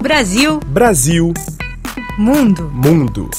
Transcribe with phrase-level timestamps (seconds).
[0.00, 0.60] Brasil.
[0.66, 1.34] Brasil.
[2.16, 2.70] Mundo.
[2.70, 3.30] Mundo.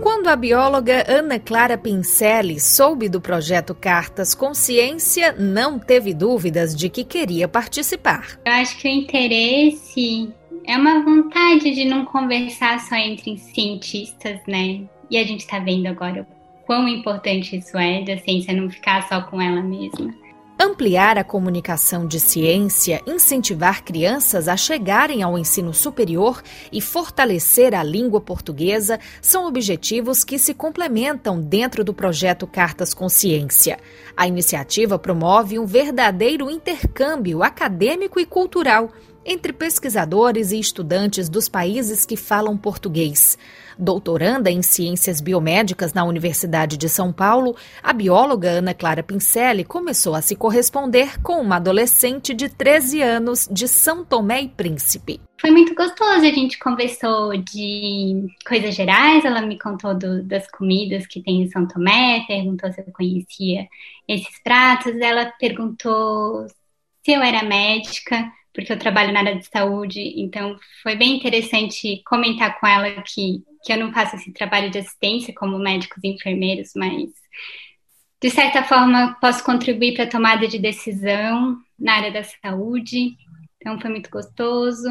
[0.00, 6.88] Quando a bióloga Ana Clara Pincelli soube do projeto Cartas Consciência, não teve dúvidas de
[6.88, 8.40] que queria participar.
[8.46, 10.32] Eu acho que o interesse
[10.66, 14.82] é uma vontade de não conversar só entre cientistas, né?
[15.10, 16.26] E a gente está vendo agora
[16.66, 20.14] quão importante isso é, da ciência não ficar só com ela mesma.
[20.58, 26.40] Ampliar a comunicação de ciência, incentivar crianças a chegarem ao ensino superior
[26.72, 33.78] e fortalecer a língua portuguesa são objetivos que se complementam dentro do projeto Cartas Consciência.
[34.16, 38.90] A iniciativa promove um verdadeiro intercâmbio acadêmico e cultural
[39.24, 43.38] entre pesquisadores e estudantes dos países que falam português.
[43.78, 50.14] Doutoranda em Ciências Biomédicas na Universidade de São Paulo, a bióloga Ana Clara Pincelli começou
[50.14, 55.20] a se corresponder com uma adolescente de 13 anos de São Tomé e Príncipe.
[55.40, 61.06] Foi muito gostoso, a gente conversou de coisas gerais, ela me contou do, das comidas
[61.06, 63.66] que tem em São Tomé, perguntou se eu conhecia
[64.08, 66.46] esses pratos, ela perguntou
[67.04, 72.00] se eu era médica, porque eu trabalho na área de saúde, então foi bem interessante
[72.06, 76.08] comentar com ela que, que eu não faço esse trabalho de assistência como médicos e
[76.08, 77.10] enfermeiros, mas
[78.22, 83.16] de certa forma posso contribuir para a tomada de decisão na área da saúde,
[83.56, 84.88] então foi muito gostoso,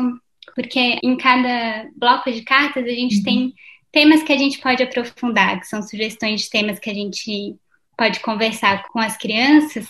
[0.53, 3.23] porque em cada bloco de cartas a gente uhum.
[3.23, 3.53] tem
[3.93, 7.55] temas que a gente pode aprofundar, que são sugestões de temas que a gente
[7.97, 9.87] pode conversar com as crianças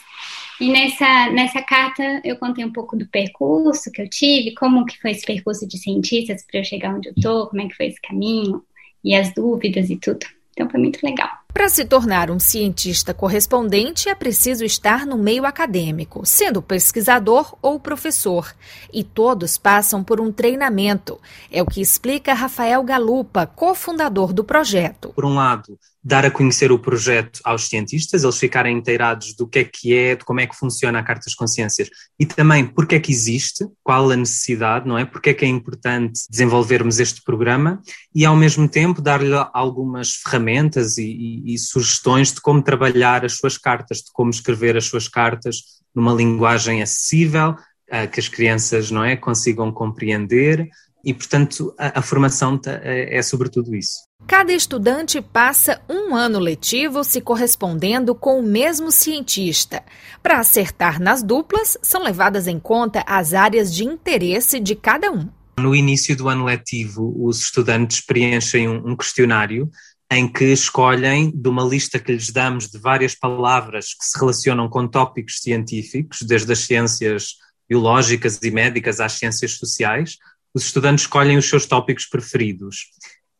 [0.60, 5.00] e nessa, nessa carta eu contei um pouco do percurso que eu tive, como que
[5.00, 7.88] foi esse percurso de cientistas para eu chegar onde eu estou, como é que foi
[7.88, 8.64] esse caminho
[9.04, 10.26] e as dúvidas e tudo.
[10.52, 11.43] Então foi muito legal.
[11.54, 17.80] Para se tornar um cientista correspondente, é preciso estar no meio acadêmico, sendo pesquisador ou
[17.80, 18.56] professor.
[18.92, 21.22] E todos passam por um treinamento.
[21.52, 25.10] É o que explica Rafael Galupa, cofundador do projeto.
[25.10, 29.60] Por um lado, dar a conhecer o projeto aos cientistas, eles ficarem inteirados do que
[29.60, 31.90] é que é, de como é que funciona a Carta das Consciências
[32.20, 35.06] e também porque é que existe, qual a necessidade, não é?
[35.06, 37.82] Porque é que é importante desenvolvermos este programa
[38.14, 43.38] e ao mesmo tempo dar-lhe algumas ferramentas e, e, e sugestões de como trabalhar as
[43.38, 45.58] suas cartas, de como escrever as suas cartas
[45.94, 50.70] numa linguagem acessível, uh, que as crianças, não é, consigam compreender
[51.04, 54.04] e, portanto, a, a formação é, é sobretudo isso.
[54.26, 59.84] Cada estudante passa um ano letivo se correspondendo com o mesmo cientista.
[60.22, 65.28] Para acertar nas duplas, são levadas em conta as áreas de interesse de cada um.
[65.60, 69.70] No início do ano letivo, os estudantes preenchem um questionário
[70.16, 74.70] em que escolhem de uma lista que lhes damos de várias palavras que se relacionam
[74.70, 77.36] com tópicos científicos, desde as ciências
[77.68, 80.18] biológicas e médicas às ciências sociais,
[80.54, 82.92] os estudantes escolhem os seus tópicos preferidos.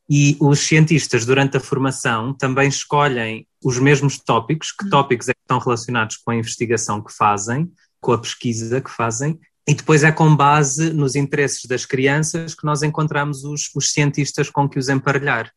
[0.10, 5.40] E os cientistas, durante a formação, também escolhem os mesmos tópicos, que tópicos é que
[5.40, 10.12] estão relacionados com a investigação que fazem, com a pesquisa que fazem, e depois é
[10.12, 14.90] com base nos interesses das crianças que nós encontramos os, os cientistas com que os
[14.90, 15.50] emparelhar.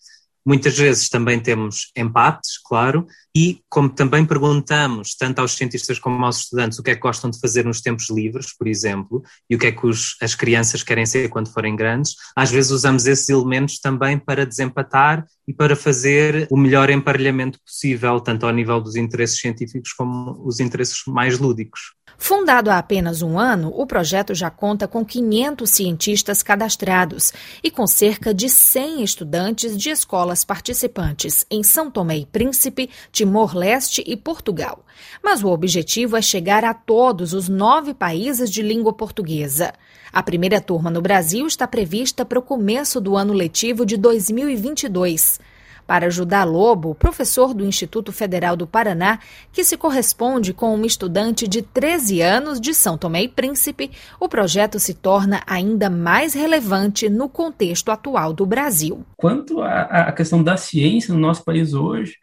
[0.47, 3.05] Muitas vezes também temos empates, claro,
[3.37, 7.29] e como também perguntamos tanto aos cientistas como aos estudantes o que é que gostam
[7.29, 10.85] de fazer nos tempos livres, por exemplo, e o que é que os, as crianças
[10.85, 15.77] querem ser quando forem grandes, às vezes usamos esses elementos também para desempatar e para
[15.77, 21.39] fazer o melhor emparelhamento possível, tanto ao nível dos interesses científicos como os interesses mais
[21.39, 21.95] lúdicos.
[22.19, 27.87] Fundado há apenas um ano, o projeto já conta com 500 cientistas cadastrados e com
[27.87, 34.86] cerca de 100 estudantes de escolas participantes em São Tomé e Príncipe, Timor-Leste e Portugal.
[35.23, 39.73] Mas o objetivo é chegar a todos os nove países de língua portuguesa.
[40.13, 45.39] A primeira turma no Brasil está prevista para o começo do ano letivo de 2022
[45.87, 49.21] para ajudar Lobo, professor do Instituto Federal do Paraná,
[49.53, 54.29] que se corresponde com uma estudante de 13 anos de São Tomé e Príncipe, o
[54.29, 59.05] projeto se torna ainda mais relevante no contexto atual do Brasil.
[59.17, 62.17] Quanto à questão da ciência no nosso país hoje,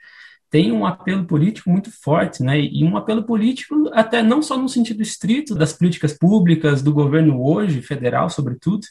[0.54, 2.62] tem um apelo político muito forte, né?
[2.62, 7.44] E um apelo político até não só no sentido estrito das políticas públicas do governo
[7.44, 8.86] hoje, federal sobretudo,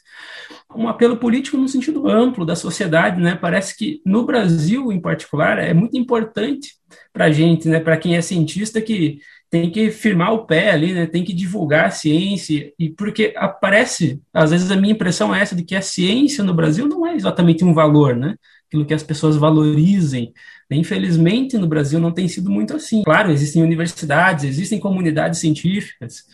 [0.75, 3.37] um apelo político no sentido amplo da sociedade, né?
[3.37, 6.73] Parece que no Brasil, em particular, é muito importante
[7.13, 10.93] para a gente, né, para quem é cientista, que tem que firmar o pé ali,
[10.93, 15.41] né, tem que divulgar a ciência, e porque aparece, às vezes a minha impressão é
[15.41, 18.35] essa, de que a ciência no Brasil não é exatamente um valor, né,
[18.73, 20.33] aquilo que as pessoas valorizem.
[20.71, 23.03] Infelizmente, no Brasil não tem sido muito assim.
[23.03, 26.25] Claro, existem universidades, existem comunidades científicas,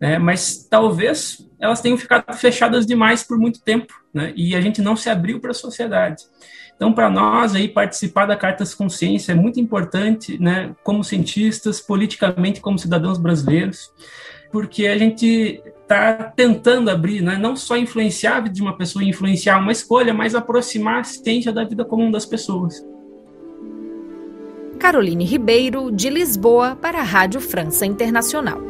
[0.00, 4.80] né, mas talvez elas tenham ficado fechadas demais por muito tempo, né, e a gente
[4.80, 6.22] não se abriu para a sociedade.
[6.76, 12.60] Então, para nós aí participar da Cartas Consciência é muito importante, né, como cientistas, politicamente
[12.60, 13.90] como cidadãos brasileiros,
[14.50, 19.02] porque a gente está tentando abrir, né, não só influenciar a vida de uma pessoa,
[19.04, 22.84] influenciar uma escolha, mas aproximar a ciência da vida comum das pessoas.
[24.78, 28.67] Caroline Ribeiro, de Lisboa, para a Rádio França Internacional.